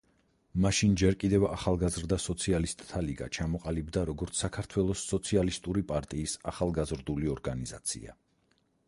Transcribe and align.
მაშინ 0.63 0.93
ჯერ 0.99 1.17
კიდევ 1.23 1.43
ახალგაზრდა 1.47 2.17
სოციალისტთა 2.23 3.01
ლიგა, 3.07 3.27
ჩამოყალიბდა 3.37 4.05
როგორც 4.11 4.41
საქართველოს 4.45 5.05
სოციალისტური 5.11 5.85
პარტიის 5.93 6.35
ახალგაზრდული 6.53 7.31
ორგანიზაცია. 7.37 8.17